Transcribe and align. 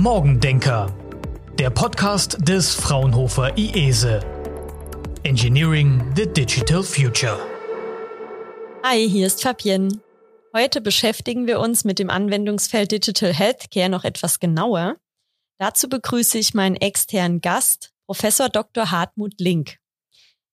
Morgendenker, 0.00 0.94
der 1.58 1.70
Podcast 1.70 2.38
des 2.48 2.72
Fraunhofer 2.72 3.58
IESE. 3.58 4.20
Engineering 5.24 6.12
the 6.14 6.24
Digital 6.24 6.84
Future. 6.84 7.36
Hi, 8.84 9.08
hier 9.08 9.26
ist 9.26 9.42
Fabienne. 9.42 10.00
Heute 10.54 10.80
beschäftigen 10.80 11.48
wir 11.48 11.58
uns 11.58 11.82
mit 11.82 11.98
dem 11.98 12.10
Anwendungsfeld 12.10 12.92
Digital 12.92 13.34
Healthcare 13.34 13.88
noch 13.88 14.04
etwas 14.04 14.38
genauer. 14.38 14.98
Dazu 15.58 15.88
begrüße 15.88 16.38
ich 16.38 16.54
meinen 16.54 16.76
externen 16.76 17.40
Gast, 17.40 17.90
Professor 18.06 18.48
Dr. 18.48 18.92
Hartmut 18.92 19.40
Link. 19.40 19.78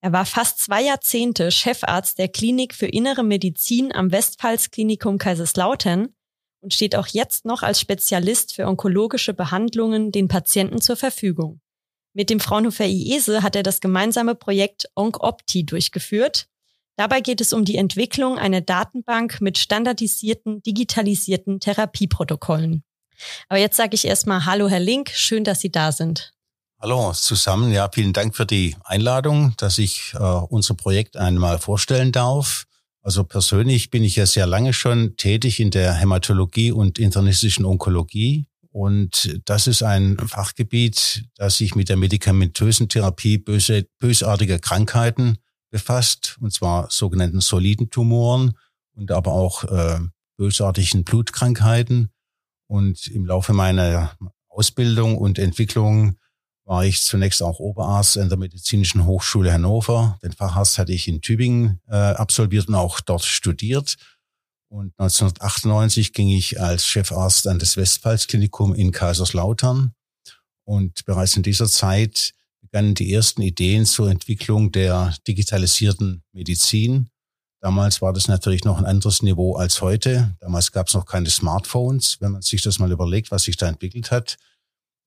Er 0.02 0.12
war 0.12 0.26
fast 0.26 0.58
zwei 0.58 0.82
Jahrzehnte 0.82 1.52
Chefarzt 1.52 2.18
der 2.18 2.30
Klinik 2.30 2.74
für 2.74 2.88
Innere 2.88 3.24
Medizin 3.24 3.94
am 3.94 4.12
Westpfalzklinikum 4.12 5.20
Kaiserslautern 5.20 6.16
und 6.66 6.74
steht 6.74 6.96
auch 6.96 7.06
jetzt 7.06 7.46
noch 7.46 7.62
als 7.62 7.80
Spezialist 7.80 8.56
für 8.56 8.66
onkologische 8.66 9.36
Behandlungen 9.36 10.12
den 10.12 10.28
Patienten 10.28 10.82
zur 10.82 10.96
Verfügung. 10.96 11.62
Mit 12.14 12.32
dem 12.32 12.40
Fraunhofer 12.40 12.88
IESE 12.88 13.44
hat 13.44 13.56
er 13.56 13.62
das 13.62 13.82
gemeinsame 13.82 14.34
Projekt 14.34 14.90
OnkOpti 14.96 15.64
durchgeführt. 15.64 16.48
Dabei 16.96 17.22
geht 17.22 17.40
es 17.40 17.54
um 17.54 17.66
die 17.66 17.76
Entwicklung 17.76 18.40
einer 18.40 18.62
Datenbank 18.62 19.42
mit 19.42 19.60
standardisierten, 19.60 20.64
digitalisierten 20.64 21.60
Therapieprotokollen. 21.60 22.84
Aber 23.48 23.60
jetzt 23.60 23.78
sage 23.78 23.94
ich 23.94 24.06
erstmal 24.06 24.46
Hallo, 24.46 24.68
Herr 24.68 24.80
Link. 24.80 25.12
Schön, 25.14 25.44
dass 25.44 25.60
Sie 25.60 25.72
da 25.72 25.92
sind. 25.92 26.34
Hallo 26.82 27.14
zusammen. 27.14 27.72
Ja, 27.72 27.90
vielen 27.94 28.14
Dank 28.14 28.36
für 28.36 28.48
die 28.48 28.76
Einladung, 28.84 29.54
dass 29.58 29.78
ich 29.78 30.14
äh, 30.16 30.18
unser 30.18 30.74
Projekt 30.74 31.16
einmal 31.16 31.60
vorstellen 31.60 32.12
darf. 32.12 32.66
Also 33.06 33.24
persönlich 33.24 33.92
bin 33.92 34.04
ich 34.04 34.16
ja 34.16 34.26
sehr 34.26 34.48
lange 34.48 34.74
schon 34.74 35.16
tätig 35.16 35.60
in 35.60 35.70
der 35.70 35.94
Hämatologie 35.94 36.72
und 36.72 36.98
internistischen 36.98 37.64
Onkologie. 37.64 38.48
Und 38.72 39.40
das 39.46 39.68
ist 39.68 39.84
ein 39.84 40.18
Fachgebiet, 40.18 41.24
das 41.36 41.58
sich 41.58 41.76
mit 41.76 41.90
der 41.90 41.98
medikamentösen 41.98 42.90
Therapie 42.90 43.38
böse, 43.38 43.88
bösartiger 44.00 44.58
Krankheiten 44.58 45.38
befasst, 45.70 46.38
und 46.42 46.52
zwar 46.52 46.90
sogenannten 46.90 47.42
soliden 47.42 47.92
Tumoren 47.92 48.58
und 48.96 49.12
aber 49.12 49.34
auch 49.34 49.66
äh, 49.66 50.00
bösartigen 50.38 51.04
Blutkrankheiten. 51.04 52.10
Und 52.66 53.06
im 53.06 53.28
Laufe 53.28 53.54
meiner 53.54 54.18
Ausbildung 54.50 55.16
und 55.16 55.38
Entwicklung 55.38 56.18
war 56.66 56.84
ich 56.84 57.02
zunächst 57.02 57.44
auch 57.44 57.60
Oberarzt 57.60 58.18
an 58.18 58.30
der 58.30 58.38
Medizinischen 58.38 59.06
Hochschule 59.06 59.54
Hannover. 59.54 60.20
Den 60.24 60.32
Facharzt 60.32 60.78
hatte 60.78 60.94
ich 60.94 61.08
in 61.08 61.22
Tübingen 61.22 61.80
äh, 61.88 61.96
absolviert 61.96 62.68
und 62.68 62.76
auch 62.76 63.00
dort 63.00 63.24
studiert. 63.24 63.96
Und 64.68 64.94
1998 64.98 66.12
ging 66.12 66.30
ich 66.30 66.60
als 66.60 66.86
Chefarzt 66.86 67.48
an 67.48 67.60
das 67.60 67.78
Westpfalzklinikum 67.78 68.74
in 68.74 68.92
Kaiserslautern. 68.92 69.94
Und 70.66 71.06
bereits 71.06 71.38
in 71.38 71.44
dieser 71.44 71.68
Zeit 71.68 72.34
begannen 72.62 72.96
die 72.96 73.14
ersten 73.14 73.44
Ideen 73.44 73.86
zur 73.86 74.10
Entwicklung 74.10 74.72
der 74.72 75.16
digitalisierten 75.28 76.24
Medizin. 76.34 77.10
Damals 77.62 78.02
war 78.02 78.12
das 78.12 78.28
natürlich 78.28 78.66
noch 78.66 78.80
ein 78.80 78.86
anderes 78.86 79.22
Niveau 79.22 79.56
als 79.56 79.82
heute. 79.82 80.36
Damals 80.40 80.72
gab 80.72 80.88
es 80.88 80.96
noch 80.96 81.06
keine 81.06 81.30
Smartphones, 81.30 82.18
wenn 82.22 82.32
man 82.32 82.42
sich 82.42 82.64
das 82.64 82.80
mal 82.80 82.92
überlegt, 82.92 83.30
was 83.30 83.44
sich 83.44 83.56
da 83.56 83.68
entwickelt 83.68 84.10
hat. 84.10 84.38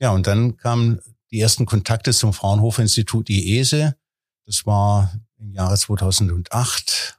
Ja, 0.01 0.13
und 0.13 0.29
dann 0.29 0.57
kam 0.57 1.01
die 1.31 1.41
ersten 1.41 1.67
Kontakte 1.67 2.13
zum 2.13 2.33
Fraunhofer 2.33 2.83
Institut 2.83 3.29
IESE. 3.29 3.97
Das 4.47 4.67
war 4.67 5.13
im 5.39 5.53
Jahre 5.53 5.77
2008. 5.77 7.19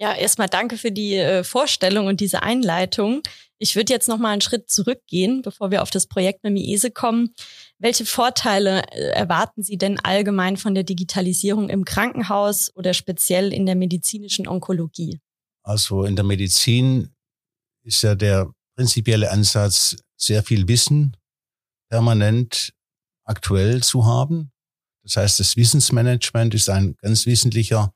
Ja, 0.00 0.12
erstmal 0.12 0.48
danke 0.48 0.76
für 0.76 0.90
die 0.90 1.14
äh, 1.14 1.44
Vorstellung 1.44 2.06
und 2.06 2.20
diese 2.20 2.42
Einleitung. 2.42 3.22
Ich 3.58 3.76
würde 3.76 3.92
jetzt 3.92 4.08
noch 4.08 4.18
mal 4.18 4.30
einen 4.30 4.40
Schritt 4.40 4.68
zurückgehen, 4.68 5.42
bevor 5.42 5.70
wir 5.70 5.82
auf 5.82 5.90
das 5.90 6.06
Projekt 6.06 6.42
mit 6.42 6.58
IESE 6.58 6.90
kommen. 6.90 7.32
Welche 7.78 8.04
Vorteile 8.04 8.82
äh, 8.90 9.10
erwarten 9.10 9.62
Sie 9.62 9.78
denn 9.78 10.00
allgemein 10.00 10.56
von 10.56 10.74
der 10.74 10.82
Digitalisierung 10.82 11.70
im 11.70 11.84
Krankenhaus 11.84 12.74
oder 12.74 12.92
speziell 12.92 13.52
in 13.52 13.66
der 13.66 13.76
medizinischen 13.76 14.48
Onkologie? 14.48 15.20
Also 15.62 16.04
in 16.04 16.16
der 16.16 16.24
Medizin 16.24 17.14
ist 17.84 18.02
ja 18.02 18.16
der 18.16 18.50
prinzipielle 18.74 19.30
Ansatz, 19.30 19.96
sehr 20.16 20.42
viel 20.42 20.66
Wissen 20.66 21.16
permanent 21.88 22.74
aktuell 23.24 23.82
zu 23.82 24.06
haben. 24.06 24.52
Das 25.02 25.16
heißt, 25.16 25.40
das 25.40 25.56
Wissensmanagement 25.56 26.54
ist 26.54 26.68
ein 26.68 26.96
ganz 26.96 27.26
wesentlicher 27.26 27.94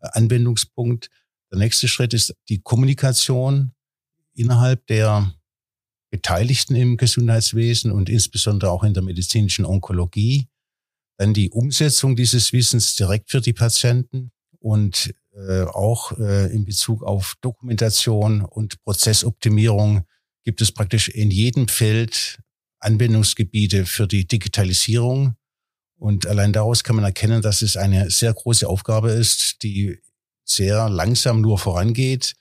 äh, 0.00 0.08
Anwendungspunkt. 0.12 1.10
Der 1.50 1.58
nächste 1.58 1.88
Schritt 1.88 2.14
ist 2.14 2.34
die 2.48 2.60
Kommunikation 2.60 3.72
innerhalb 4.34 4.86
der 4.86 5.34
Beteiligten 6.10 6.74
im 6.74 6.96
Gesundheitswesen 6.96 7.92
und 7.92 8.08
insbesondere 8.08 8.70
auch 8.70 8.84
in 8.84 8.94
der 8.94 9.02
medizinischen 9.02 9.64
Onkologie. 9.64 10.48
Dann 11.18 11.34
die 11.34 11.50
Umsetzung 11.50 12.16
dieses 12.16 12.52
Wissens 12.52 12.96
direkt 12.96 13.30
für 13.30 13.40
die 13.40 13.52
Patienten 13.52 14.32
und 14.58 15.14
äh, 15.32 15.62
auch 15.62 16.18
äh, 16.18 16.52
in 16.52 16.64
Bezug 16.64 17.02
auf 17.02 17.34
Dokumentation 17.40 18.42
und 18.42 18.82
Prozessoptimierung 18.82 20.04
gibt 20.44 20.60
es 20.60 20.72
praktisch 20.72 21.08
in 21.08 21.30
jedem 21.30 21.68
Feld 21.68 22.40
Anwendungsgebiete 22.80 23.86
für 23.86 24.06
die 24.06 24.26
Digitalisierung. 24.26 25.36
Und 25.96 26.26
allein 26.26 26.52
daraus 26.52 26.82
kann 26.82 26.96
man 26.96 27.04
erkennen, 27.04 27.42
dass 27.42 27.62
es 27.62 27.76
eine 27.76 28.10
sehr 28.10 28.32
große 28.32 28.66
Aufgabe 28.68 29.10
ist, 29.10 29.62
die 29.62 29.98
sehr 30.44 30.88
langsam 30.88 31.40
nur 31.40 31.58
vorangeht. 31.58 32.34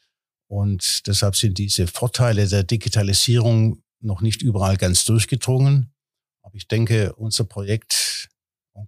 Und 0.47 1.05
deshalb 1.07 1.35
sind 1.35 1.57
diese 1.57 1.85
Vorteile 1.87 2.47
der 2.47 2.63
Digitalisierung 2.63 3.83
noch 3.99 4.21
nicht 4.21 4.41
überall 4.41 4.77
ganz 4.77 5.05
durchgedrungen. 5.05 5.93
Aber 6.41 6.55
ich 6.55 6.67
denke, 6.67 7.13
unser 7.15 7.43
Projekt 7.43 8.29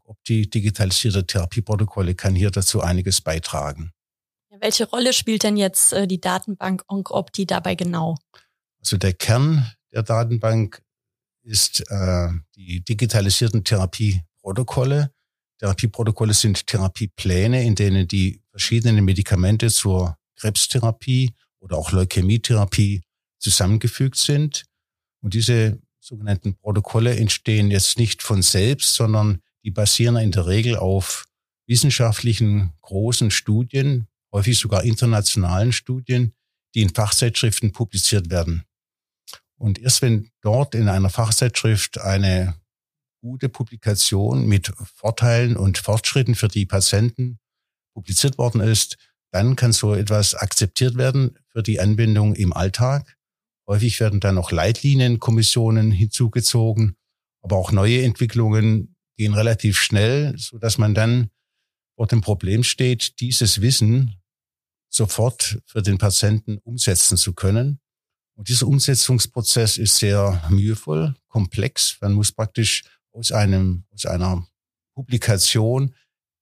Opti 0.06 0.50
digitalisierte 0.50 1.26
Therapieprotokolle 1.26 2.16
kann 2.16 2.36
hier 2.36 2.52
dazu 2.52 2.82
einiges 2.82 3.22
beitragen. 3.22 3.92
Welche 4.60 4.88
Rolle 4.88 5.14
spielt 5.14 5.44
denn 5.44 5.58
jetzt 5.58 5.94
äh, 5.94 6.08
die 6.08 6.22
Datenbank 6.22 6.84
OnCopti 6.88 7.46
dabei 7.46 7.76
genau? 7.76 8.18
Also 8.80 8.98
der 8.98 9.14
Kern 9.14 9.72
der 9.92 10.04
Datenbank 10.04 10.82
ist 11.44 11.84
äh, 11.90 12.30
die 12.56 12.84
digitalisierten 12.84 13.64
Therapieprotokolle. 13.64 15.12
Therapieprotokolle 15.60 16.34
sind 16.34 16.68
Therapiepläne, 16.68 17.64
in 17.64 17.76
denen 17.76 18.08
die 18.08 18.42
verschiedenen 18.50 19.04
Medikamente 19.06 19.70
zur 19.70 20.18
Krebstherapie 20.36 21.34
oder 21.60 21.78
auch 21.78 21.92
Leukämietherapie 21.92 23.02
zusammengefügt 23.40 24.18
sind. 24.18 24.64
Und 25.22 25.34
diese 25.34 25.80
sogenannten 26.00 26.56
Protokolle 26.56 27.16
entstehen 27.16 27.70
jetzt 27.70 27.98
nicht 27.98 28.24
von 28.24 28.42
selbst, 28.42 28.96
sondern 28.96 29.42
die 29.64 29.72
basieren 29.72 30.18
in 30.18 30.32
der 30.32 30.48
Regel 30.48 30.78
auf 30.78 31.26
wissenschaftlichen 31.68 32.74
großen 32.82 33.32
Studien, 33.32 34.08
häufig 34.32 34.58
sogar 34.58 34.84
internationalen 34.84 35.72
Studien, 35.72 36.34
die 36.74 36.82
in 36.82 36.90
Fachzeitschriften 36.90 37.72
publiziert 37.72 38.30
werden. 38.30 38.64
Und 39.62 39.78
erst 39.78 40.02
wenn 40.02 40.32
dort 40.42 40.74
in 40.74 40.90
einer 40.90 41.12
Fachzeitschrift 41.12 42.00
eine 42.02 42.56
gute 43.22 43.48
Publikation 43.48 44.48
mit 44.48 44.74
Vorteilen 44.96 45.56
und 45.56 45.78
Fortschritten 45.78 46.34
für 46.34 46.48
die 46.48 46.66
Patienten 46.66 47.38
publiziert 47.94 48.40
worden 48.40 48.60
ist, 48.60 48.98
dann 49.32 49.56
kann 49.56 49.72
so 49.72 49.94
etwas 49.94 50.34
akzeptiert 50.34 50.98
werden 50.98 51.38
für 51.50 51.62
die 51.62 51.80
Anwendung 51.80 52.34
im 52.34 52.54
Alltag. 52.54 53.16
Häufig 53.68 54.00
werden 54.00 54.20
dann 54.20 54.34
noch 54.34 54.52
Leitlinienkommissionen 54.52 55.92
hinzugezogen, 55.92 56.96
aber 57.44 57.58
auch 57.58 57.72
neue 57.72 58.02
Entwicklungen 58.02 58.96
gehen 59.16 59.36
relativ 59.36 59.78
schnell, 59.78 60.34
so 60.40 60.58
dass 60.58 60.80
man 60.80 60.96
dann 60.96 61.30
vor 61.96 62.08
dem 62.08 62.22
Problem 62.22 62.64
steht, 62.64 63.20
dieses 63.20 63.62
Wissen 63.62 64.16
sofort 64.90 65.60
für 65.68 65.84
den 65.84 66.00
Patienten 66.00 66.58
umsetzen 66.58 67.16
zu 67.16 67.34
können. 67.36 67.80
Und 68.42 68.50
dieser 68.50 68.66
Umsetzungsprozess 68.66 69.78
ist 69.78 69.98
sehr 69.98 70.42
mühevoll, 70.50 71.14
komplex. 71.28 71.98
Man 72.02 72.14
muss 72.14 72.32
praktisch 72.32 72.84
aus 73.12 73.32
einem, 73.32 73.84
aus 73.94 74.08
einer 74.08 74.48
Publikation 74.96 75.94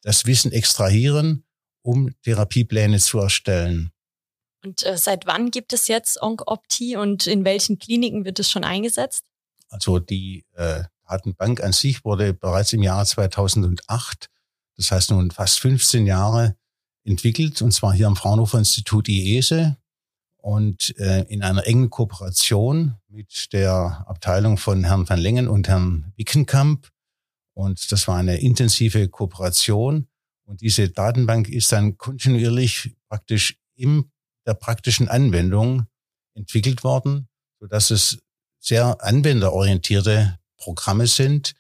das 0.02 0.26
Wissen 0.26 0.54
extrahieren, 0.54 1.44
um 1.82 2.16
Therapiepläne 2.22 3.00
zu 3.00 3.20
erstellen. 3.20 3.92
Und 4.64 4.86
äh, 4.86 4.98
seit 4.98 5.26
wann 5.26 5.52
gibt 5.52 5.74
es 5.74 5.90
jetzt 5.90 6.22
OnkOpti 6.22 6.96
und 6.96 7.28
in 7.28 7.44
welchen 7.44 7.80
Kliniken 7.80 8.24
wird 8.24 8.40
es 8.40 8.50
schon 8.50 8.64
eingesetzt? 8.64 9.26
Also 9.68 10.00
die 10.00 10.46
äh, 10.54 10.84
Datenbank 11.06 11.62
an 11.62 11.74
sich 11.74 12.06
wurde 12.06 12.34
bereits 12.34 12.72
im 12.72 12.82
Jahr 12.82 13.06
2008, 13.06 14.30
das 14.78 14.92
heißt 14.92 15.12
nun 15.12 15.32
fast 15.32 15.60
15 15.60 16.08
Jahre, 16.08 16.56
entwickelt, 17.04 17.62
und 17.62 17.74
zwar 17.74 17.92
hier 17.92 18.08
am 18.08 18.16
Fraunhofer 18.16 18.60
Institut 18.60 19.10
IESE 19.10 19.76
und 20.42 20.98
äh, 20.98 21.24
in 21.24 21.44
einer 21.44 21.68
engen 21.68 21.90
Kooperation 21.90 22.96
mit 23.10 23.52
der 23.54 24.06
Abteilung 24.08 24.58
von 24.58 24.84
Herrn 24.84 25.08
van 25.08 25.20
Lengen 25.20 25.48
und 25.48 25.68
Herrn 25.68 26.14
Wickenkamp. 26.16 26.90
Und 27.54 27.92
das 27.92 28.08
war 28.08 28.18
eine 28.18 28.38
intensive 28.38 29.10
Kooperation. 29.10 30.08
Und 30.46 30.62
diese 30.62 30.90
Datenbank 30.90 31.50
ist 31.50 31.72
dann 31.72 31.98
kontinuierlich 31.98 32.96
praktisch 33.10 33.60
in 33.76 34.12
der 34.46 34.54
praktischen 34.54 35.10
Anwendung 35.10 35.86
entwickelt 36.36 36.84
worden, 36.84 37.28
so 37.60 37.68
dass 37.68 37.92
es 37.92 38.20
sehr 38.60 39.04
anwenderorientierte 39.04 40.40
Programme 40.58 41.08
sind. 41.08 41.54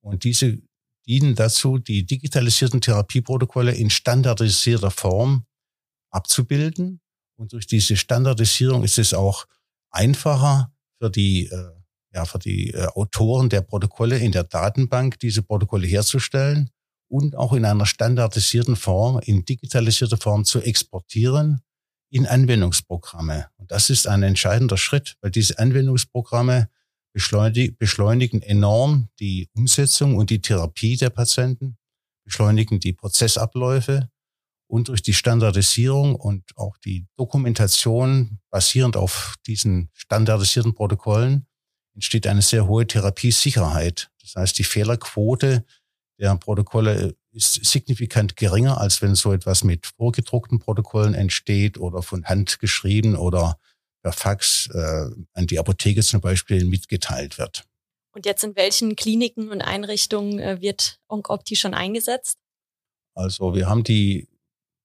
Und 0.00 0.24
diese 0.24 0.58
dienen 1.06 1.34
dazu, 1.34 1.78
die 1.78 2.06
digitalisierten 2.06 2.80
Therapieprotokolle 2.80 3.72
in 3.74 3.90
standardisierter 3.90 4.90
Form 4.90 5.44
abzubilden. 6.10 7.01
Und 7.42 7.52
durch 7.52 7.66
diese 7.66 7.96
Standardisierung 7.96 8.84
ist 8.84 9.00
es 9.00 9.12
auch 9.12 9.46
einfacher 9.90 10.72
für 11.00 11.10
die, 11.10 11.46
äh, 11.46 11.72
ja, 12.14 12.24
für 12.24 12.38
die 12.38 12.70
äh, 12.70 12.86
Autoren 12.94 13.48
der 13.48 13.62
Protokolle 13.62 14.16
in 14.18 14.30
der 14.30 14.44
Datenbank, 14.44 15.18
diese 15.18 15.42
Protokolle 15.42 15.88
herzustellen 15.88 16.70
und 17.08 17.34
auch 17.34 17.52
in 17.52 17.64
einer 17.64 17.84
standardisierten 17.84 18.76
Form, 18.76 19.18
in 19.24 19.44
digitalisierter 19.44 20.18
Form 20.18 20.44
zu 20.44 20.60
exportieren 20.60 21.62
in 22.10 22.28
Anwendungsprogramme. 22.28 23.48
Und 23.56 23.72
das 23.72 23.90
ist 23.90 24.06
ein 24.06 24.22
entscheidender 24.22 24.76
Schritt, 24.76 25.16
weil 25.20 25.32
diese 25.32 25.58
Anwendungsprogramme 25.58 26.68
beschleunigen 27.12 28.40
enorm 28.42 29.08
die 29.18 29.48
Umsetzung 29.54 30.14
und 30.14 30.30
die 30.30 30.40
Therapie 30.40 30.96
der 30.96 31.10
Patienten, 31.10 31.76
beschleunigen 32.24 32.78
die 32.78 32.92
Prozessabläufe 32.92 34.11
und 34.72 34.88
durch 34.88 35.02
die 35.02 35.12
Standardisierung 35.12 36.14
und 36.14 36.56
auch 36.56 36.78
die 36.78 37.06
Dokumentation 37.18 38.38
basierend 38.48 38.96
auf 38.96 39.34
diesen 39.46 39.90
standardisierten 39.92 40.74
Protokollen 40.74 41.46
entsteht 41.94 42.26
eine 42.26 42.40
sehr 42.40 42.66
hohe 42.66 42.86
Therapiesicherheit. 42.86 44.08
Das 44.22 44.34
heißt, 44.34 44.58
die 44.58 44.64
Fehlerquote 44.64 45.66
der 46.18 46.34
Protokolle 46.36 47.14
ist 47.32 47.62
signifikant 47.66 48.36
geringer, 48.36 48.80
als 48.80 49.02
wenn 49.02 49.14
so 49.14 49.34
etwas 49.34 49.62
mit 49.62 49.88
vorgedruckten 49.98 50.58
Protokollen 50.58 51.12
entsteht 51.12 51.76
oder 51.76 52.02
von 52.02 52.24
Hand 52.24 52.58
geschrieben 52.58 53.14
oder 53.14 53.58
per 54.02 54.14
Fax 54.14 54.70
äh, 54.72 55.10
an 55.34 55.46
die 55.48 55.58
Apotheke 55.58 56.00
zum 56.00 56.22
Beispiel 56.22 56.64
mitgeteilt 56.64 57.36
wird. 57.36 57.64
Und 58.14 58.24
jetzt 58.24 58.42
in 58.42 58.56
welchen 58.56 58.96
Kliniken 58.96 59.50
und 59.50 59.60
Einrichtungen 59.60 60.38
äh, 60.38 60.62
wird 60.62 60.98
OncOpti 61.08 61.56
schon 61.56 61.74
eingesetzt? 61.74 62.38
Also 63.14 63.54
wir 63.54 63.68
haben 63.68 63.84
die 63.84 64.31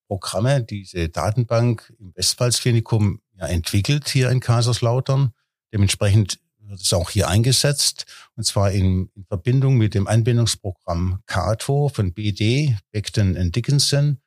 Programme, 0.08 0.64
diese 0.64 1.10
Datenbank 1.10 1.94
im 2.00 2.14
Westpfalzklinikum 2.16 3.22
ja, 3.38 3.48
entwickelt 3.48 4.08
hier 4.08 4.30
in 4.30 4.40
Kaiserslautern. 4.40 5.32
Dementsprechend 5.74 6.40
wird 6.60 6.82
es 6.82 6.94
auch 6.94 7.10
hier 7.10 7.28
eingesetzt, 7.28 8.06
und 8.36 8.44
zwar 8.44 8.72
in, 8.72 9.10
in 9.16 9.26
Verbindung 9.26 9.78
mit 9.78 9.94
dem 9.94 10.08
Anwendungsprogramm 10.08 11.20
Cato 11.26 11.90
von 11.90 12.14
BD, 12.14 12.78
Beckton 12.92 13.52
Dickinson. 13.52 14.20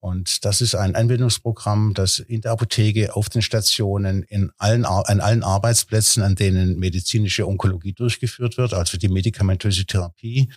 Und 0.00 0.44
das 0.44 0.60
ist 0.60 0.74
ein 0.74 0.94
Anwendungsprogramm, 0.94 1.94
das 1.94 2.18
in 2.18 2.42
der 2.42 2.52
Apotheke, 2.52 3.16
auf 3.16 3.30
den 3.30 3.40
Stationen, 3.40 4.22
in 4.24 4.52
allen, 4.58 4.84
an 4.84 5.20
allen 5.20 5.42
Arbeitsplätzen, 5.42 6.22
an 6.22 6.34
denen 6.34 6.78
medizinische 6.78 7.48
Onkologie 7.48 7.94
durchgeführt 7.94 8.58
wird, 8.58 8.74
also 8.74 8.98
die 8.98 9.08
medikamentöse 9.08 9.86
Therapie. 9.86 10.52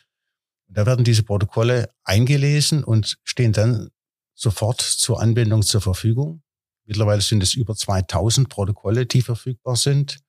Da 0.68 0.86
werden 0.86 1.06
diese 1.06 1.24
Protokolle 1.24 1.89
eingelesen 2.03 2.83
und 2.83 3.18
stehen 3.24 3.53
dann 3.53 3.89
sofort 4.38 4.81
zur 4.81 5.19
Anwendung 5.19 5.63
zur 5.63 5.81
Verfügung. 5.81 6.42
Mittlerweile 6.86 7.22
sind 7.22 7.44
es 7.44 7.56
über 7.56 7.75
2000 7.75 8.48
Protokolle, 8.48 9.06
die 9.06 9.22
verfügbar 9.22 9.75
sind. 9.75 10.19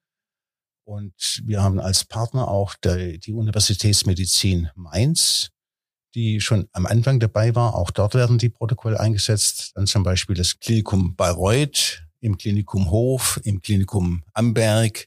Und 0.85 1.43
wir 1.45 1.63
haben 1.63 1.79
als 1.79 2.05
Partner 2.05 2.49
auch 2.49 2.75
die 2.83 3.33
Universitätsmedizin 3.33 4.71
Mainz, 4.75 5.51
die 6.15 6.41
schon 6.41 6.67
am 6.73 6.87
Anfang 6.87 7.21
dabei 7.21 7.55
war. 7.55 7.75
Auch 7.75 7.91
dort 7.91 8.15
werden 8.15 8.39
die 8.39 8.49
Protokolle 8.49 8.99
eingesetzt. 8.99 9.73
Dann 9.75 9.87
zum 9.87 10.03
Beispiel 10.03 10.35
das 10.35 10.59
Klinikum 10.59 11.15
Bayreuth, 11.15 12.03
im 12.21 12.39
Klinikum 12.39 12.91
Hof, 12.91 13.39
im 13.45 13.61
Klinikum 13.61 14.25
Amberg 14.33 15.07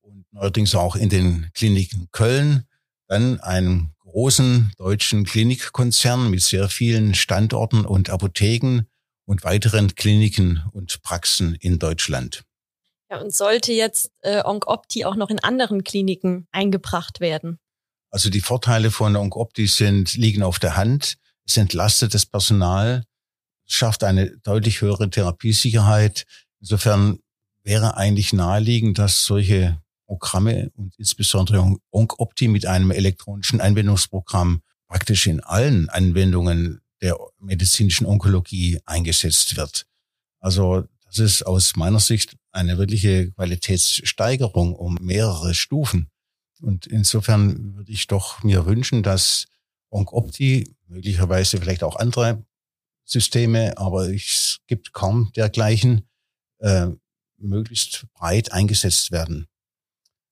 und 0.00 0.24
neuerdings 0.32 0.74
auch 0.74 0.96
in 0.96 1.10
den 1.10 1.50
Kliniken 1.52 2.08
Köln. 2.10 2.64
Dann 3.06 3.38
einen 3.40 3.93
großen 4.14 4.70
deutschen 4.78 5.24
Klinikkonzern 5.24 6.30
mit 6.30 6.40
sehr 6.40 6.68
vielen 6.68 7.16
Standorten 7.16 7.84
und 7.84 8.10
Apotheken 8.10 8.82
und 9.26 9.42
weiteren 9.42 9.96
Kliniken 9.96 10.62
und 10.72 11.02
Praxen 11.02 11.56
in 11.56 11.80
Deutschland. 11.80 12.44
Ja, 13.10 13.18
und 13.18 13.34
sollte 13.34 13.72
jetzt 13.72 14.12
äh, 14.20 14.40
OncOpti 14.44 15.04
auch 15.04 15.16
noch 15.16 15.30
in 15.30 15.40
anderen 15.40 15.82
Kliniken 15.82 16.46
eingebracht 16.52 17.18
werden? 17.18 17.58
Also 18.12 18.30
die 18.30 18.40
Vorteile 18.40 18.92
von 18.92 19.16
OncOpti 19.16 19.66
sind, 19.66 20.14
liegen 20.14 20.44
auf 20.44 20.60
der 20.60 20.76
Hand. 20.76 21.16
Es 21.44 21.56
entlastet 21.56 22.14
das 22.14 22.24
Personal, 22.24 23.02
schafft 23.66 24.04
eine 24.04 24.30
deutlich 24.44 24.80
höhere 24.80 25.10
Therapiesicherheit. 25.10 26.24
Insofern 26.60 27.18
wäre 27.64 27.96
eigentlich 27.96 28.32
naheliegend, 28.32 28.96
dass 28.96 29.24
solche 29.24 29.82
Programme 30.06 30.70
und 30.76 30.94
insbesondere 30.98 31.76
OncOpti 31.90 32.48
mit 32.48 32.66
einem 32.66 32.90
elektronischen 32.90 33.60
Anwendungsprogramm 33.60 34.62
praktisch 34.86 35.26
in 35.26 35.40
allen 35.40 35.88
Anwendungen 35.88 36.80
der 37.00 37.16
medizinischen 37.38 38.06
Onkologie 38.06 38.80
eingesetzt 38.86 39.56
wird. 39.56 39.86
Also 40.40 40.84
das 41.06 41.18
ist 41.18 41.42
aus 41.46 41.76
meiner 41.76 42.00
Sicht 42.00 42.36
eine 42.52 42.78
wirkliche 42.78 43.30
Qualitätssteigerung 43.32 44.74
um 44.74 44.94
mehrere 45.00 45.54
Stufen. 45.54 46.10
Und 46.60 46.86
insofern 46.86 47.76
würde 47.76 47.92
ich 47.92 48.06
doch 48.06 48.42
mir 48.42 48.66
wünschen, 48.66 49.02
dass 49.02 49.46
OncOpti, 49.90 50.74
möglicherweise 50.86 51.58
vielleicht 51.58 51.82
auch 51.82 51.96
andere 51.96 52.44
Systeme, 53.04 53.76
aber 53.76 54.12
es 54.12 54.60
gibt 54.66 54.92
kaum 54.92 55.30
dergleichen, 55.36 56.08
äh, 56.58 56.88
möglichst 57.36 58.06
breit 58.14 58.52
eingesetzt 58.52 59.10
werden. 59.10 59.46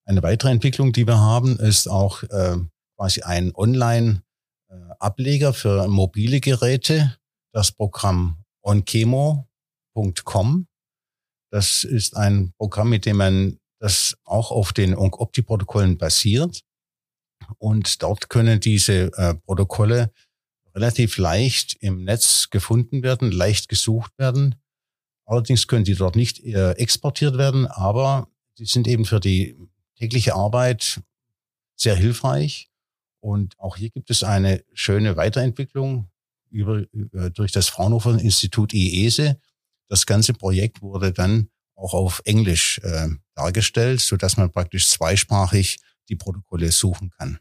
Eine 0.05 0.23
weitere 0.23 0.51
Entwicklung, 0.51 0.93
die 0.93 1.07
wir 1.07 1.19
haben, 1.19 1.59
ist 1.59 1.89
auch 1.89 2.23
äh, 2.25 2.59
quasi 2.97 3.23
ein 3.23 3.55
Online-Ableger 3.55 5.55
für 5.55 5.89
mobile 5.89 6.41
Geräte, 6.41 7.17
das 7.53 7.73
Programm 7.73 8.45
onchemo.com. 8.63 10.67
Das 11.51 11.85
ist 11.85 12.17
ein 12.17 12.53
Programm, 12.59 12.91
mit 12.91 13.07
dem 13.07 13.19
man 13.19 13.61
das 13.79 14.17
auch 14.25 14.51
auf 14.51 14.73
den 14.73 14.97
ONC-Opti-Protokollen 14.97 15.99
basiert. 15.99 16.63
Und 17.59 18.03
dort 18.03 18.29
können 18.29 18.61
diese 18.61 19.13
äh, 19.17 19.35
Protokolle 19.35 20.13
relativ 20.75 21.19
leicht 21.19 21.77
im 21.81 22.05
Netz 22.05 22.51
gefunden 22.51 23.03
werden, 23.03 23.31
leicht 23.31 23.69
gesucht 23.69 24.13
werden. 24.19 24.57
Allerdings 25.27 25.67
können 25.67 25.85
die 25.85 25.95
dort 25.95 26.17
nicht 26.17 26.43
äh, 26.45 26.73
exportiert 26.73 27.39
werden, 27.39 27.67
aber 27.67 28.29
die 28.59 28.65
sind 28.65 28.89
eben 28.89 29.05
für 29.05 29.21
die 29.21 29.57
tägliche 29.97 30.35
Arbeit 30.35 31.01
sehr 31.77 31.97
hilfreich. 31.97 32.71
Und 33.21 33.59
auch 33.59 33.77
hier 33.77 33.91
gibt 33.91 34.11
es 34.11 34.25
eine 34.25 34.65
schöne 34.73 35.17
Weiterentwicklung 35.17 36.11
über, 36.51 36.83
durch 37.31 37.53
das 37.53 37.69
Fraunhofer 37.69 38.19
Institut 38.19 38.73
IESE. 38.73 39.41
Das 39.89 40.07
ganze 40.07 40.33
Projekt 40.33 40.83
wurde 40.83 41.13
dann 41.13 41.49
auch 41.75 41.95
auf 41.95 42.23
Englisch 42.25 42.79
äh, 42.83 43.09
dargestellt, 43.35 44.01
so 44.01 44.17
dass 44.17 44.37
man 44.37 44.51
praktisch 44.51 44.89
zweisprachig 44.89 45.79
die 46.09 46.17
Protokolle 46.17 46.71
suchen 46.71 47.11
kann. 47.11 47.39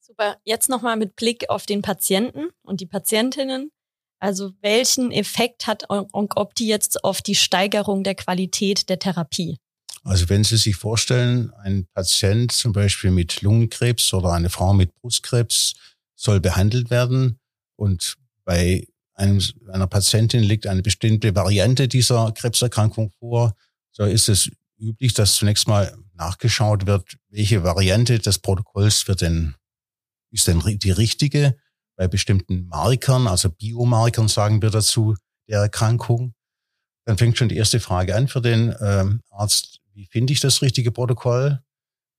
Super. 0.00 0.38
Jetzt 0.44 0.68
nochmal 0.68 0.96
mit 0.96 1.16
Blick 1.16 1.48
auf 1.50 1.66
den 1.66 1.82
Patienten 1.82 2.48
und 2.62 2.80
die 2.80 2.86
Patientinnen. 2.86 3.70
Also 4.18 4.52
welchen 4.60 5.12
Effekt 5.12 5.66
hat 5.66 5.88
OncOpti 5.88 6.66
jetzt 6.66 7.04
auf 7.04 7.22
die 7.22 7.34
Steigerung 7.34 8.04
der 8.04 8.14
Qualität 8.14 8.88
der 8.88 8.98
Therapie? 8.98 9.58
Also 10.02 10.28
wenn 10.28 10.44
Sie 10.44 10.56
sich 10.56 10.76
vorstellen, 10.76 11.52
ein 11.62 11.86
Patient 11.92 12.52
zum 12.52 12.72
Beispiel 12.72 13.10
mit 13.10 13.42
Lungenkrebs 13.42 14.12
oder 14.14 14.32
eine 14.32 14.50
Frau 14.50 14.72
mit 14.72 14.94
Brustkrebs 14.94 15.74
soll 16.14 16.40
behandelt 16.40 16.90
werden 16.90 17.38
und 17.76 18.16
bei 18.44 18.86
einem, 19.14 19.42
einer 19.70 19.86
Patientin 19.86 20.42
liegt 20.42 20.66
eine 20.66 20.82
bestimmte 20.82 21.34
Variante 21.34 21.88
dieser 21.88 22.32
Krebserkrankung 22.32 23.10
vor, 23.18 23.54
so 23.92 24.04
ist 24.04 24.28
es 24.28 24.50
üblich, 24.78 25.12
dass 25.12 25.34
zunächst 25.34 25.68
mal 25.68 25.94
nachgeschaut 26.14 26.86
wird, 26.86 27.16
welche 27.28 27.62
Variante 27.62 28.18
des 28.18 28.38
Protokolls 28.38 29.06
wird 29.08 29.20
denn, 29.20 29.54
ist 30.30 30.46
denn 30.48 30.60
die 30.60 30.90
richtige 30.90 31.56
bei 31.96 32.08
bestimmten 32.08 32.66
Markern, 32.66 33.26
also 33.26 33.50
Biomarkern 33.50 34.28
sagen 34.28 34.62
wir 34.62 34.70
dazu, 34.70 35.16
der 35.48 35.60
Erkrankung. 35.60 36.34
Dann 37.04 37.18
fängt 37.18 37.36
schon 37.36 37.48
die 37.48 37.56
erste 37.56 37.80
Frage 37.80 38.14
an 38.14 38.28
für 38.28 38.40
den 38.40 38.74
ähm, 38.80 39.20
Arzt, 39.28 39.79
wie 40.00 40.06
finde 40.06 40.32
ich 40.32 40.40
das 40.40 40.62
richtige 40.62 40.92
Protokoll? 40.92 41.62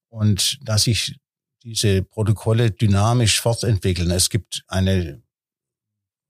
Und 0.10 0.60
dass 0.62 0.84
sich 0.84 1.16
diese 1.64 2.04
Protokolle 2.04 2.70
dynamisch 2.70 3.42
fortentwickeln. 3.42 4.12
Es 4.12 4.30
gibt 4.30 4.64
eine 4.68 5.24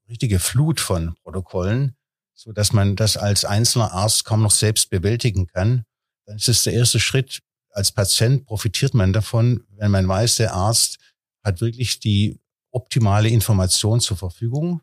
richtige 0.08 0.38
Flut 0.38 0.80
von 0.80 1.14
Protokollen, 1.22 1.94
so 2.32 2.52
dass 2.52 2.72
man 2.72 2.96
das 2.96 3.18
als 3.18 3.44
einzelner 3.44 3.92
Arzt 3.92 4.24
kaum 4.24 4.42
noch 4.42 4.50
selbst 4.50 4.88
bewältigen 4.88 5.46
kann. 5.46 5.84
Dann 6.24 6.36
ist 6.36 6.48
es 6.48 6.64
der 6.64 6.72
erste 6.72 6.98
Schritt. 6.98 7.40
Als 7.68 7.92
Patient 7.92 8.46
profitiert 8.46 8.94
man 8.94 9.12
davon, 9.12 9.66
wenn 9.76 9.90
man 9.90 10.08
weiß, 10.08 10.36
der 10.36 10.54
Arzt 10.54 10.98
hat 11.44 11.60
wirklich 11.60 12.00
die 12.00 12.40
optimale 12.70 13.28
Information 13.28 14.00
zur 14.00 14.16
Verfügung. 14.16 14.80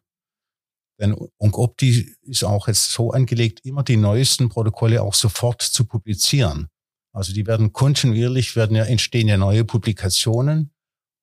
Denn 1.00 1.16
OncOpti 1.38 2.14
ist 2.24 2.44
auch 2.44 2.68
jetzt 2.68 2.92
so 2.92 3.12
angelegt, 3.12 3.62
immer 3.64 3.84
die 3.84 3.98
neuesten 3.98 4.50
Protokolle 4.50 5.02
auch 5.02 5.14
sofort 5.14 5.62
zu 5.62 5.86
publizieren. 5.86 6.68
Also 7.14 7.34
die 7.34 7.48
werden 7.48 7.74
kontinuierlich, 7.74 8.56
werden 8.56 8.76
ja 8.76 8.84
entstehen 8.84 9.28
ja 9.28 9.38
neue 9.38 9.64
Publikationen 9.64 10.72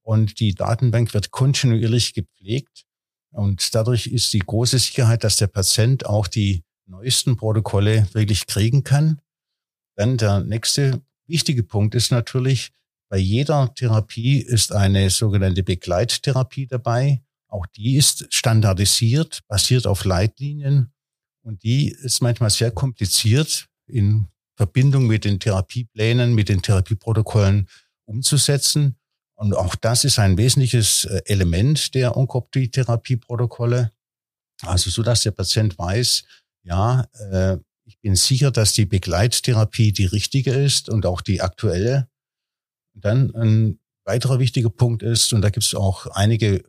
und 0.02 0.40
die 0.40 0.54
Datenbank 0.54 1.14
wird 1.14 1.30
kontinuierlich 1.30 2.14
gepflegt. 2.14 2.84
Und 3.32 3.74
dadurch 3.74 4.06
ist 4.06 4.32
die 4.32 4.38
große 4.38 4.78
Sicherheit, 4.78 5.24
dass 5.24 5.36
der 5.36 5.48
Patient 5.48 6.06
auch 6.06 6.26
die 6.26 6.64
neuesten 6.86 7.36
Protokolle 7.36 8.08
wirklich 8.12 8.46
kriegen 8.46 8.82
kann. 8.82 9.20
Dann 9.96 10.16
der 10.16 10.40
nächste 10.40 11.02
wichtige 11.26 11.62
Punkt 11.62 11.94
ist 11.94 12.10
natürlich, 12.10 12.72
bei 13.08 13.18
jeder 13.18 13.72
Therapie 13.74 14.40
ist 14.40 14.72
eine 14.72 15.10
sogenannte 15.10 15.62
Begleittherapie 15.62 16.66
dabei. 16.66 17.22
Auch 17.56 17.64
die 17.74 17.96
ist 17.96 18.26
standardisiert, 18.34 19.40
basiert 19.48 19.86
auf 19.86 20.04
Leitlinien 20.04 20.92
und 21.42 21.62
die 21.62 21.88
ist 21.88 22.20
manchmal 22.20 22.50
sehr 22.50 22.70
kompliziert 22.70 23.68
in 23.86 24.28
Verbindung 24.56 25.06
mit 25.06 25.24
den 25.24 25.40
Therapieplänen, 25.40 26.34
mit 26.34 26.50
den 26.50 26.60
Therapieprotokollen 26.60 27.66
umzusetzen. 28.04 28.96
Und 29.36 29.56
auch 29.56 29.74
das 29.74 30.04
ist 30.04 30.18
ein 30.18 30.36
wesentliches 30.36 31.06
äh, 31.06 31.22
Element 31.24 31.94
der 31.94 32.18
Onkoptie-Therapieprotokolle. 32.18 33.90
Also 34.62 34.90
so, 34.90 35.02
dass 35.02 35.22
der 35.22 35.30
Patient 35.30 35.78
weiß, 35.78 36.24
ja, 36.62 37.06
äh, 37.30 37.56
ich 37.84 37.98
bin 38.00 38.16
sicher, 38.16 38.50
dass 38.50 38.74
die 38.74 38.84
Begleittherapie 38.84 39.92
die 39.92 40.06
richtige 40.06 40.52
ist 40.52 40.90
und 40.90 41.06
auch 41.06 41.22
die 41.22 41.40
aktuelle. 41.40 42.06
Und 42.94 43.04
dann 43.06 43.34
ein 43.34 43.80
weiterer 44.04 44.40
wichtiger 44.40 44.70
Punkt 44.70 45.02
ist, 45.02 45.32
und 45.32 45.40
da 45.40 45.48
gibt 45.48 45.64
es 45.64 45.74
auch 45.74 46.06
einige 46.08 46.62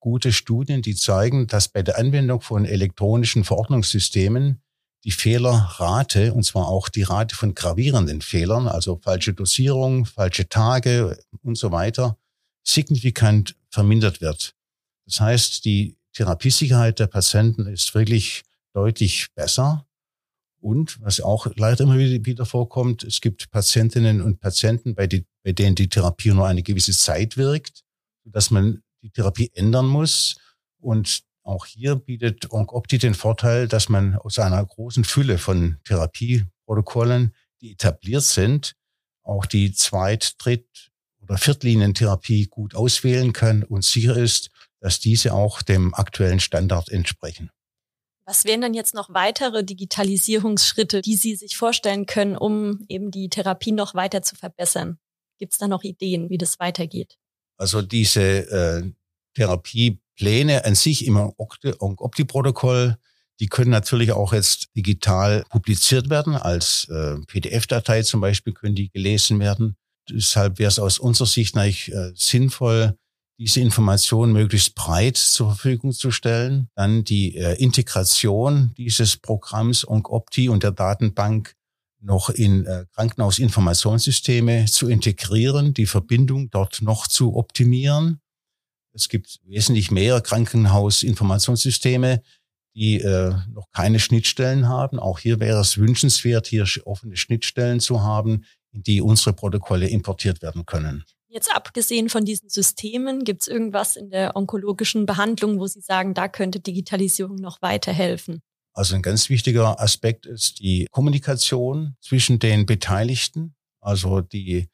gute 0.00 0.32
Studien, 0.32 0.82
die 0.82 0.94
zeigen, 0.94 1.46
dass 1.46 1.68
bei 1.68 1.82
der 1.82 1.98
Anwendung 1.98 2.40
von 2.40 2.64
elektronischen 2.64 3.44
Verordnungssystemen 3.44 4.60
die 5.04 5.10
Fehlerrate, 5.10 6.34
und 6.34 6.44
zwar 6.44 6.68
auch 6.68 6.88
die 6.88 7.02
Rate 7.02 7.34
von 7.34 7.54
gravierenden 7.54 8.20
Fehlern, 8.20 8.66
also 8.66 8.98
falsche 9.02 9.32
Dosierung, 9.32 10.06
falsche 10.06 10.48
Tage 10.48 11.18
und 11.42 11.56
so 11.56 11.70
weiter, 11.70 12.16
signifikant 12.66 13.56
vermindert 13.70 14.20
wird. 14.20 14.54
Das 15.06 15.20
heißt, 15.20 15.64
die 15.64 15.96
Therapiesicherheit 16.12 16.98
der 16.98 17.06
Patienten 17.06 17.66
ist 17.66 17.94
wirklich 17.94 18.42
deutlich 18.74 19.28
besser. 19.34 19.86
Und 20.60 21.00
was 21.00 21.20
auch 21.20 21.46
leider 21.54 21.84
immer 21.84 21.98
wieder 21.98 22.44
vorkommt, 22.44 23.04
es 23.04 23.20
gibt 23.20 23.50
Patientinnen 23.50 24.20
und 24.20 24.40
Patienten, 24.40 24.96
bei, 24.96 25.06
die, 25.06 25.24
bei 25.44 25.52
denen 25.52 25.76
die 25.76 25.88
Therapie 25.88 26.32
nur 26.32 26.46
eine 26.46 26.64
gewisse 26.64 26.92
Zeit 26.92 27.36
wirkt, 27.36 27.84
dass 28.24 28.50
man 28.50 28.82
die 29.02 29.10
Therapie 29.10 29.50
ändern 29.54 29.86
muss. 29.86 30.36
Und 30.78 31.22
auch 31.42 31.66
hier 31.66 31.96
bietet 31.96 32.50
OncOpti 32.50 32.98
den 32.98 33.14
Vorteil, 33.14 33.68
dass 33.68 33.88
man 33.88 34.16
aus 34.16 34.38
einer 34.38 34.64
großen 34.64 35.04
Fülle 35.04 35.38
von 35.38 35.78
Therapieprotokollen, 35.84 37.34
die 37.60 37.72
etabliert 37.72 38.22
sind, 38.22 38.74
auch 39.22 39.46
die 39.46 39.72
Zweit-, 39.72 40.34
Dritt- 40.38 40.90
oder 41.20 41.38
Viertlinientherapie 41.38 42.46
gut 42.46 42.74
auswählen 42.74 43.32
kann 43.32 43.62
und 43.62 43.84
sicher 43.84 44.16
ist, 44.16 44.50
dass 44.80 45.00
diese 45.00 45.34
auch 45.34 45.62
dem 45.62 45.94
aktuellen 45.94 46.40
Standard 46.40 46.88
entsprechen. 46.88 47.50
Was 48.24 48.44
wären 48.44 48.60
dann 48.60 48.74
jetzt 48.74 48.94
noch 48.94 49.08
weitere 49.14 49.64
Digitalisierungsschritte, 49.64 51.00
die 51.00 51.16
Sie 51.16 51.34
sich 51.34 51.56
vorstellen 51.56 52.04
können, 52.04 52.36
um 52.36 52.84
eben 52.88 53.10
die 53.10 53.30
Therapie 53.30 53.72
noch 53.72 53.94
weiter 53.94 54.20
zu 54.20 54.36
verbessern? 54.36 54.98
Gibt 55.38 55.54
es 55.54 55.58
da 55.58 55.66
noch 55.66 55.82
Ideen, 55.82 56.28
wie 56.28 56.36
das 56.36 56.58
weitergeht? 56.58 57.16
Also 57.58 57.82
diese 57.82 58.22
äh, 58.22 58.90
Therapiepläne 59.34 60.64
an 60.64 60.74
sich 60.74 61.06
im 61.06 61.16
Opti-Protokoll, 61.16 62.96
die 63.40 63.46
können 63.46 63.70
natürlich 63.70 64.12
auch 64.12 64.32
jetzt 64.32 64.68
digital 64.76 65.44
publiziert 65.50 66.10
werden. 66.10 66.34
Als 66.34 66.88
äh, 66.88 67.16
PDF-Datei 67.26 68.02
zum 68.02 68.20
Beispiel 68.20 68.52
können 68.52 68.74
die 68.74 68.90
gelesen 68.90 69.38
werden. 69.38 69.76
Deshalb 70.10 70.58
wäre 70.58 70.68
es 70.68 70.78
aus 70.78 70.98
unserer 70.98 71.26
Sicht 71.26 71.56
eigentlich 71.56 71.92
äh, 71.92 72.12
sinnvoll, 72.14 72.96
diese 73.38 73.60
Information 73.60 74.32
möglichst 74.32 74.74
breit 74.74 75.16
zur 75.16 75.50
Verfügung 75.50 75.92
zu 75.92 76.10
stellen. 76.10 76.68
Dann 76.74 77.04
die 77.04 77.36
äh, 77.36 77.54
Integration 77.54 78.72
dieses 78.76 79.16
Programms 79.16 79.86
OncOpti 79.86 80.48
und 80.48 80.64
der 80.64 80.72
Datenbank 80.72 81.54
noch 82.00 82.30
in 82.30 82.66
äh, 82.66 82.84
Krankenhausinformationssysteme 82.94 84.66
zu 84.66 84.88
integrieren, 84.88 85.74
die 85.74 85.86
Verbindung 85.86 86.50
dort 86.50 86.80
noch 86.82 87.06
zu 87.06 87.36
optimieren. 87.36 88.20
Es 88.92 89.08
gibt 89.08 89.40
wesentlich 89.44 89.90
mehr 89.90 90.20
Krankenhausinformationssysteme, 90.20 92.22
die 92.74 93.00
äh, 93.00 93.34
noch 93.52 93.70
keine 93.72 93.98
Schnittstellen 93.98 94.68
haben. 94.68 94.98
Auch 94.98 95.18
hier 95.18 95.40
wäre 95.40 95.60
es 95.60 95.78
wünschenswert, 95.78 96.46
hier 96.46 96.66
offene 96.84 97.16
Schnittstellen 97.16 97.80
zu 97.80 98.02
haben, 98.02 98.44
in 98.72 98.82
die 98.82 99.00
unsere 99.00 99.32
Protokolle 99.32 99.88
importiert 99.88 100.42
werden 100.42 100.66
können. 100.66 101.04
Jetzt 101.28 101.54
abgesehen 101.54 102.08
von 102.08 102.24
diesen 102.24 102.48
Systemen, 102.48 103.24
gibt 103.24 103.42
es 103.42 103.48
irgendwas 103.48 103.96
in 103.96 104.10
der 104.10 104.34
onkologischen 104.34 105.04
Behandlung, 105.04 105.60
wo 105.60 105.66
Sie 105.66 105.80
sagen, 105.80 106.14
da 106.14 106.26
könnte 106.26 106.60
Digitalisierung 106.60 107.36
noch 107.36 107.60
weiterhelfen? 107.60 108.40
Also 108.78 108.94
ein 108.94 109.02
ganz 109.02 109.28
wichtiger 109.28 109.80
Aspekt 109.80 110.24
ist 110.24 110.60
die 110.60 110.86
Kommunikation 110.92 111.96
zwischen 112.00 112.38
den 112.38 112.64
Beteiligten, 112.64 113.56
also 113.80 114.20
die 114.20 114.68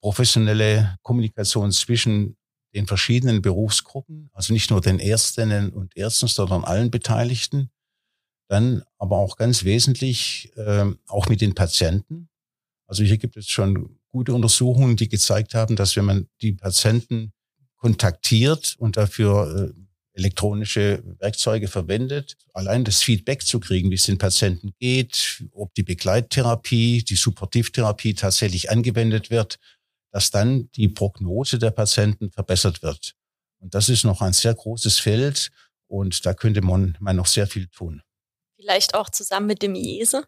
professionelle 0.00 0.96
Kommunikation 1.02 1.70
zwischen 1.70 2.36
den 2.74 2.88
verschiedenen 2.88 3.42
Berufsgruppen, 3.42 4.30
also 4.32 4.52
nicht 4.52 4.72
nur 4.72 4.80
den 4.80 4.98
Ärztinnen 4.98 5.70
und 5.70 5.96
Ärzten, 5.96 6.26
sondern 6.26 6.64
allen 6.64 6.90
Beteiligten. 6.90 7.70
Dann 8.48 8.82
aber 8.98 9.18
auch 9.18 9.36
ganz 9.36 9.62
wesentlich 9.62 10.50
äh, 10.56 10.86
auch 11.06 11.28
mit 11.28 11.40
den 11.40 11.54
Patienten. 11.54 12.28
Also 12.88 13.04
hier 13.04 13.16
gibt 13.16 13.36
es 13.36 13.48
schon 13.48 14.00
gute 14.08 14.34
Untersuchungen, 14.34 14.96
die 14.96 15.08
gezeigt 15.08 15.54
haben, 15.54 15.76
dass 15.76 15.94
wenn 15.94 16.04
man 16.04 16.28
die 16.42 16.54
Patienten 16.54 17.32
kontaktiert 17.76 18.74
und 18.76 18.96
dafür 18.96 19.70
äh, 19.70 19.86
elektronische 20.16 21.02
Werkzeuge 21.18 21.68
verwendet, 21.68 22.36
allein 22.54 22.84
das 22.84 23.02
Feedback 23.02 23.42
zu 23.42 23.60
kriegen, 23.60 23.90
wie 23.90 23.96
es 23.96 24.04
den 24.04 24.18
Patienten 24.18 24.72
geht, 24.80 25.44
ob 25.52 25.74
die 25.74 25.82
Begleittherapie, 25.82 27.04
die 27.04 27.14
Supportivtherapie 27.14 28.14
tatsächlich 28.14 28.70
angewendet 28.70 29.30
wird, 29.30 29.58
dass 30.10 30.30
dann 30.30 30.70
die 30.72 30.88
Prognose 30.88 31.58
der 31.58 31.70
Patienten 31.70 32.30
verbessert 32.30 32.82
wird. 32.82 33.14
Und 33.58 33.74
das 33.74 33.88
ist 33.88 34.04
noch 34.04 34.22
ein 34.22 34.32
sehr 34.32 34.54
großes 34.54 34.98
Feld 34.98 35.50
und 35.86 36.24
da 36.24 36.32
könnte 36.32 36.62
man, 36.62 36.96
man 36.98 37.16
noch 37.16 37.26
sehr 37.26 37.46
viel 37.46 37.68
tun. 37.68 38.02
Vielleicht 38.56 38.94
auch 38.94 39.10
zusammen 39.10 39.46
mit 39.46 39.62
dem 39.62 39.74
IESE? 39.74 40.24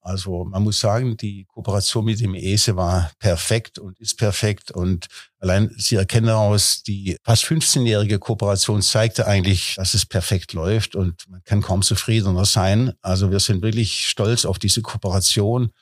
Also 0.00 0.44
man 0.44 0.62
muss 0.62 0.80
sagen, 0.80 1.16
die 1.16 1.44
Kooperation 1.46 2.04
mit 2.04 2.20
dem 2.20 2.34
ESE 2.34 2.76
war 2.76 3.10
perfekt 3.18 3.78
und 3.78 3.98
ist 4.00 4.16
perfekt. 4.16 4.70
Und 4.70 5.06
allein 5.38 5.70
Sie 5.76 5.96
erkennen 5.96 6.28
daraus, 6.28 6.82
die 6.82 7.16
fast 7.24 7.44
15-jährige 7.44 8.18
Kooperation 8.18 8.80
zeigte 8.80 9.26
eigentlich, 9.26 9.74
dass 9.76 9.94
es 9.94 10.06
perfekt 10.06 10.52
läuft 10.52 10.94
und 10.94 11.28
man 11.28 11.42
kann 11.44 11.62
kaum 11.62 11.82
zufriedener 11.82 12.44
sein. 12.44 12.92
Also 13.02 13.30
wir 13.30 13.40
sind 13.40 13.62
wirklich 13.62 14.06
stolz 14.06 14.44
auf 14.44 14.58
diese 14.58 14.82
Kooperation. 14.82 15.72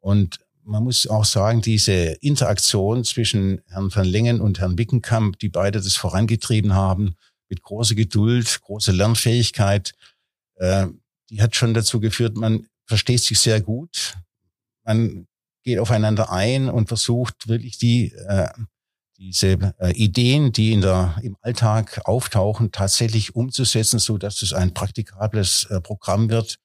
Und 0.00 0.38
man 0.62 0.82
muss 0.82 1.06
auch 1.06 1.24
sagen, 1.24 1.60
diese 1.60 1.92
Interaktion 1.92 3.04
zwischen 3.04 3.60
Herrn 3.68 3.94
van 3.94 4.04
Lengen 4.04 4.40
und 4.40 4.58
Herrn 4.58 4.78
Wickenkamp, 4.78 5.38
die 5.38 5.48
beide 5.48 5.80
das 5.80 5.96
vorangetrieben 5.96 6.74
haben, 6.74 7.14
mit 7.48 7.62
großer 7.62 7.94
Geduld, 7.94 8.60
großer 8.62 8.92
Lernfähigkeit, 8.92 9.92
äh, 10.56 10.86
die 11.30 11.42
hat 11.42 11.56
schon 11.56 11.74
dazu 11.74 12.00
geführt, 12.00 12.36
man 12.36 12.66
versteht 12.86 13.20
sich 13.20 13.38
sehr 13.38 13.60
gut. 13.60 14.14
Man 14.84 15.26
geht 15.62 15.78
aufeinander 15.78 16.30
ein 16.30 16.68
und 16.68 16.88
versucht 16.88 17.48
wirklich 17.48 17.78
die 17.78 18.12
äh, 18.12 18.48
diese 19.18 19.74
äh, 19.78 19.92
Ideen, 19.92 20.52
die 20.52 20.72
in 20.72 20.80
der 20.82 21.16
im 21.22 21.36
Alltag 21.40 22.00
auftauchen, 22.04 22.72
tatsächlich 22.72 23.34
umzusetzen, 23.34 23.98
so 23.98 24.18
dass 24.18 24.42
es 24.42 24.52
ein 24.52 24.74
praktikables 24.74 25.64
äh, 25.64 25.80
Programm 25.80 26.28
wird. 26.28 26.58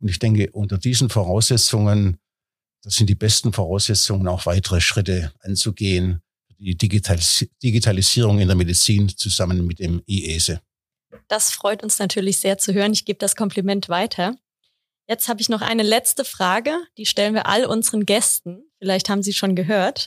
Und 0.00 0.08
ich 0.08 0.18
denke, 0.18 0.50
unter 0.52 0.78
diesen 0.78 1.10
Voraussetzungen, 1.10 2.18
das 2.82 2.96
sind 2.96 3.08
die 3.08 3.14
besten 3.14 3.52
Voraussetzungen, 3.52 4.26
auch 4.26 4.46
weitere 4.46 4.80
Schritte 4.80 5.32
anzugehen, 5.40 6.22
die 6.58 6.76
Digitalis 6.76 7.46
Digitalisierung 7.62 8.38
in 8.38 8.48
der 8.48 8.56
Medizin 8.56 9.08
zusammen 9.08 9.66
mit 9.66 9.78
dem 9.78 10.02
IESE. 10.06 10.60
Das 11.28 11.52
freut 11.52 11.82
uns 11.82 11.98
natürlich 11.98 12.38
sehr 12.38 12.58
zu 12.58 12.72
hören. 12.72 12.92
Ich 12.92 13.04
gebe 13.04 13.18
das 13.18 13.36
Kompliment 13.36 13.88
weiter. 13.88 14.34
Jetzt 15.08 15.28
habe 15.28 15.40
ich 15.40 15.48
noch 15.48 15.62
eine 15.62 15.82
letzte 15.82 16.24
Frage, 16.24 16.76
die 16.96 17.06
stellen 17.06 17.34
wir 17.34 17.46
all 17.46 17.66
unseren 17.66 18.06
Gästen. 18.06 18.62
Vielleicht 18.78 19.08
haben 19.08 19.22
Sie 19.22 19.32
schon 19.32 19.56
gehört. 19.56 20.06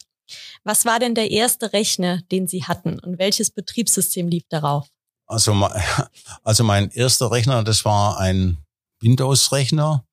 Was 0.64 0.86
war 0.86 1.00
denn 1.00 1.16
der 1.16 1.32
erste 1.32 1.74
Rechner, 1.74 2.22
den 2.32 2.48
Sie 2.48 2.64
hatten 2.64 3.00
und 3.00 3.20
welches 3.20 3.52
Betriebssystem 3.52 4.28
lief 4.28 4.44
darauf? 4.50 4.88
Also, 5.28 5.54
also 6.44 6.64
mein 6.64 6.90
erster 6.92 7.32
Rechner, 7.32 7.64
das 7.64 7.86
war 7.86 8.20
ein 8.20 8.58
Windows-Rechner 9.02 10.06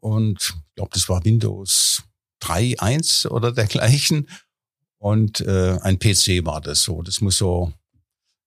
und 0.00 0.38
ich 0.40 0.74
glaube, 0.74 0.90
das 0.94 1.08
war 1.08 1.24
Windows 1.24 2.02
3.1 2.42 3.28
oder 3.28 3.52
dergleichen 3.52 4.28
und 4.98 5.40
äh, 5.40 5.78
ein 5.82 5.98
PC 5.98 6.44
war 6.44 6.60
das 6.60 6.82
so. 6.82 7.02
Das 7.02 7.20
muss 7.20 7.36
so 7.36 7.72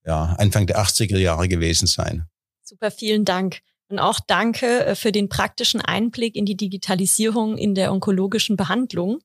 ja 0.05 0.35
Anfang 0.37 0.67
der 0.67 0.79
80er 0.79 1.17
Jahre 1.17 1.47
gewesen 1.47 1.87
sein. 1.87 2.27
Super, 2.63 2.91
vielen 2.91 3.25
Dank. 3.25 3.61
Und 3.91 3.99
auch 3.99 4.21
danke 4.25 4.85
äh, 4.85 4.95
für 4.95 5.11
den 5.11 5.27
praktischen 5.27 5.81
Einblick 5.81 6.37
in 6.37 6.45
die 6.45 6.55
Digitalisierung 6.55 7.57
in 7.57 7.75
der 7.75 7.91
onkologischen 7.91 8.55
Behandlung. 8.55 9.19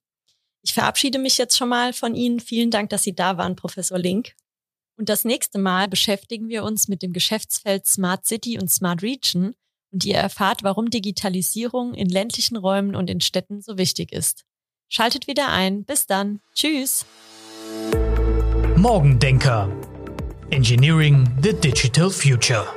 Ich 0.62 0.74
verabschiede 0.74 1.20
mich 1.20 1.38
jetzt 1.38 1.56
schon 1.56 1.68
mal 1.68 1.92
von 1.92 2.16
Ihnen. 2.16 2.40
Vielen 2.40 2.72
Dank, 2.72 2.90
dass 2.90 3.04
Sie 3.04 3.14
da 3.14 3.38
waren, 3.38 3.54
Professor 3.54 3.96
Link. 3.96 4.34
Und 4.98 5.08
das 5.08 5.24
nächste 5.24 5.58
Mal 5.58 5.86
beschäftigen 5.86 6.48
wir 6.48 6.64
uns 6.64 6.88
mit 6.88 7.02
dem 7.02 7.12
Geschäftsfeld 7.12 7.86
Smart 7.86 8.26
City 8.26 8.58
und 8.58 8.68
Smart 8.68 9.02
Region 9.02 9.54
und 9.92 10.04
ihr 10.04 10.16
erfahrt, 10.16 10.64
warum 10.64 10.90
Digitalisierung 10.90 11.94
in 11.94 12.08
ländlichen 12.08 12.56
Räumen 12.56 12.96
und 12.96 13.08
in 13.08 13.20
Städten 13.20 13.62
so 13.62 13.78
wichtig 13.78 14.10
ist. 14.10 14.44
Schaltet 14.88 15.28
wieder 15.28 15.48
ein. 15.48 15.84
Bis 15.84 16.06
dann. 16.06 16.40
Tschüss. 16.54 17.06
Morgendenker. 18.76 19.70
Engineering 20.50 21.28
the 21.42 21.52
Digital 21.52 22.10
Future. 22.10 22.75